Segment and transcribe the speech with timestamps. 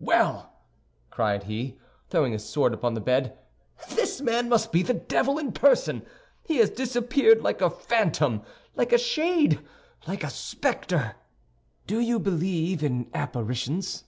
[0.00, 0.50] "Well!"
[1.10, 1.78] cried he,
[2.08, 3.36] throwing his sword upon the bed,
[3.90, 6.06] "this man must be the devil in person;
[6.42, 8.40] he has disappeared like a phantom,
[8.74, 9.60] like a shade,
[10.08, 11.16] like a specter."
[11.86, 14.04] "Do you believe in apparitions?"